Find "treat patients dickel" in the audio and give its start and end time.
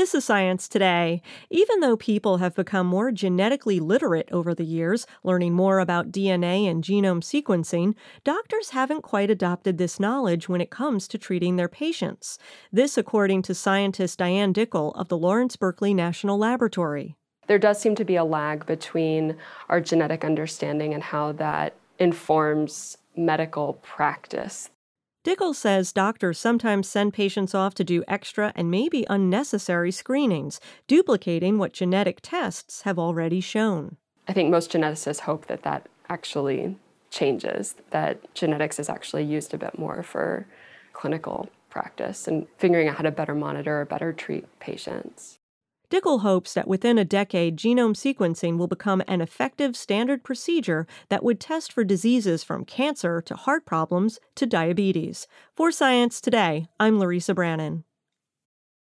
44.14-46.20